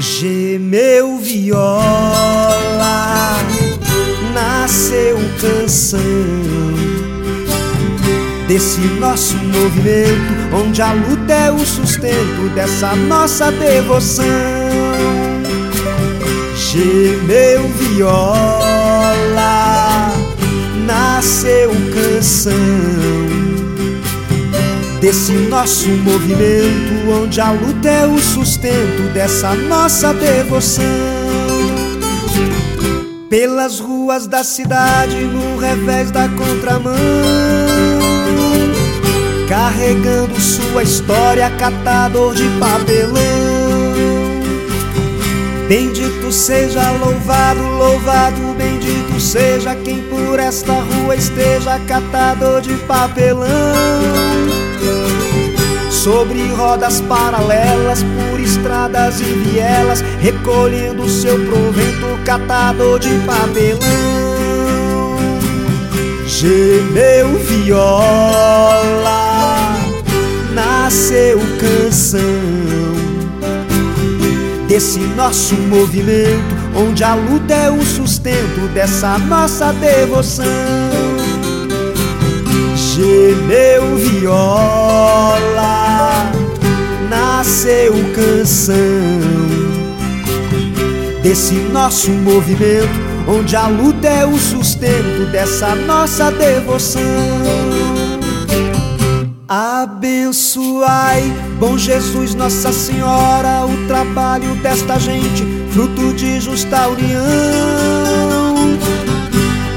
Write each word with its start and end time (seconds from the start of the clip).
Gemeu 0.00 1.18
viola, 1.18 1.76
nasceu 4.32 5.18
canção 5.40 6.44
desse 8.48 8.80
nosso 9.00 9.36
movimento, 9.36 10.54
onde 10.54 10.80
a 10.80 10.92
luta 10.92 11.32
é 11.32 11.50
o 11.50 11.58
sustento 11.58 12.48
dessa 12.54 12.94
nossa 12.94 13.50
devoção. 13.52 14.24
Gemeu 16.56 17.68
viola, 17.68 18.33
desse 25.00 25.32
nosso 25.32 25.88
movimento, 25.88 27.10
onde 27.22 27.38
a 27.38 27.50
luta 27.50 27.88
é 27.88 28.06
o 28.06 28.18
sustento 28.18 29.12
dessa 29.12 29.54
nossa 29.54 30.14
devoção. 30.14 30.84
Pelas 33.28 33.78
ruas 33.80 34.26
da 34.26 34.42
cidade, 34.42 35.16
no 35.16 35.58
revés 35.58 36.10
da 36.10 36.26
contramão, 36.28 36.94
carregando 39.48 40.40
sua 40.40 40.82
história, 40.82 41.50
catador 41.50 42.34
de 42.34 42.48
papelão. 42.58 43.24
Bendito 45.68 46.32
seja, 46.32 46.90
louvado, 46.92 47.63
seja 49.34 49.74
quem 49.74 50.00
por 50.02 50.38
esta 50.38 50.74
rua 50.74 51.16
esteja, 51.16 51.80
catador 51.88 52.60
de 52.60 52.76
papelão 52.86 53.48
sobre 55.90 56.46
rodas 56.52 57.00
paralelas, 57.00 58.04
por 58.04 58.38
estradas 58.38 59.18
e 59.20 59.24
vielas, 59.24 60.02
recolhendo 60.20 61.08
seu 61.08 61.34
provento, 61.46 62.24
catador 62.24 63.00
de 63.00 63.10
papelão. 63.26 63.80
Gemeu 66.26 67.36
viola, 67.38 69.33
desse 74.74 74.98
nosso 74.98 75.54
movimento, 75.54 76.52
onde 76.74 77.04
a 77.04 77.14
luta 77.14 77.54
é 77.54 77.70
o 77.70 77.80
sustento 77.80 78.66
dessa 78.74 79.16
nossa 79.18 79.72
devoção. 79.72 80.44
Gemeu 82.74 83.94
viola 83.96 85.38
nasceu 87.08 87.92
canção 88.16 88.74
desse 91.22 91.54
nosso 91.54 92.10
movimento, 92.10 92.88
onde 93.28 93.54
a 93.54 93.68
luta 93.68 94.08
é 94.08 94.26
o 94.26 94.36
sustento 94.36 95.30
dessa 95.30 95.76
nossa 95.76 96.32
devoção. 96.32 97.73
Abençoai, 99.46 101.22
bom 101.60 101.76
Jesus, 101.76 102.34
Nossa 102.34 102.72
Senhora, 102.72 103.66
o 103.66 103.86
trabalho 103.86 104.54
desta 104.62 104.98
gente, 104.98 105.44
fruto 105.70 106.14
de 106.14 106.40
justa 106.40 106.88
união. 106.88 108.54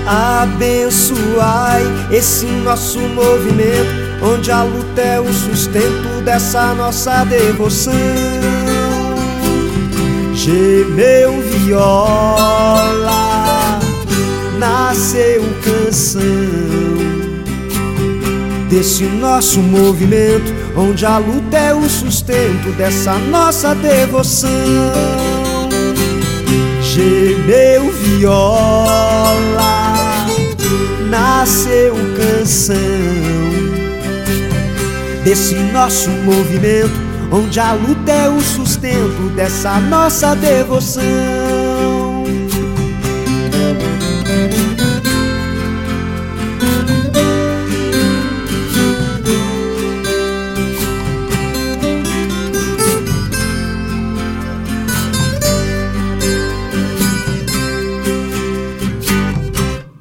Abençoai 0.08 1.84
esse 2.10 2.46
nosso 2.46 2.98
movimento 2.98 4.08
onde 4.24 4.50
a 4.50 4.64
luta 4.64 5.02
é 5.02 5.20
o 5.20 5.34
sustento 5.34 6.22
dessa 6.24 6.74
nossa 6.74 7.26
devoção. 7.26 7.94
Gemeu 10.34 11.42
viola, 11.42 12.37
desse 18.88 19.04
nosso 19.04 19.60
movimento, 19.60 20.56
onde 20.74 21.06
a 21.06 21.18
luta 21.18 21.58
é 21.58 21.74
o 21.74 21.90
sustento 21.90 22.72
dessa 22.78 23.16
nossa 23.16 23.76
devoção. 23.76 24.50
Gemeu 26.82 27.92
viola, 27.92 29.94
nasceu 31.10 31.96
canção 32.16 32.78
desse 35.22 35.56
nosso 35.56 36.10
movimento, 36.10 36.96
onde 37.30 37.60
a 37.60 37.74
luta 37.74 38.10
é 38.10 38.30
o 38.30 38.40
sustento 38.40 39.30
dessa 39.36 39.82
nossa 39.82 40.34
devoção. 40.34 42.08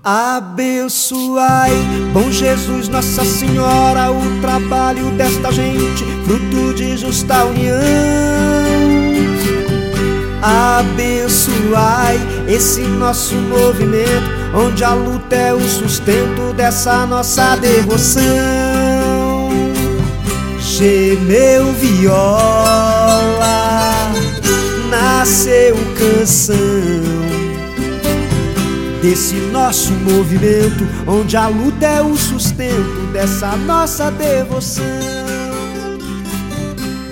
Abençoai, 0.09 1.73
bom 2.13 2.31
Jesus, 2.31 2.89
Nossa 2.89 3.25
Senhora, 3.25 4.13
o 4.13 4.41
trabalho 4.41 5.11
desta 5.17 5.51
gente, 5.51 6.05
fruto 6.25 6.75
de 6.75 6.97
justa 6.97 7.45
união. 7.47 7.75
Abençoai 10.79 12.21
esse 12.47 12.83
nosso 12.83 13.35
movimento, 13.35 14.31
onde 14.55 14.85
a 14.85 14.95
luta 14.95 15.35
é 15.35 15.53
o 15.53 15.61
sustento 15.61 16.55
dessa 16.55 17.05
nossa 17.05 17.57
devoção. 17.57 18.23
Gemeu 20.61 21.73
viola, 21.73 23.33
nasceu 24.89 25.75
canção 25.99 27.26
desse 29.09 29.37
nosso 29.53 29.93
movimento, 29.93 30.83
onde 31.07 31.37
a 31.37 31.47
luta 31.47 31.87
é 31.87 32.03
o 32.03 32.17
sustento 32.17 33.13
dessa 33.13 33.57
nossa 33.57 34.11
devoção. 34.11 34.85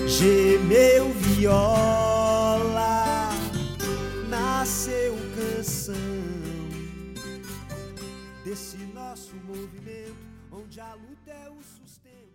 Gemeu 0.04 1.12
viola, 1.12 3.30
nasceu 4.28 5.16
canção 5.36 5.94
desse 8.44 8.78
nosso 8.92 9.36
movimento, 9.46 10.16
onde 10.50 10.80
a 10.80 10.94
luta 10.94 11.30
é 11.30 11.48
o 11.48 11.62
sustento 11.62 12.33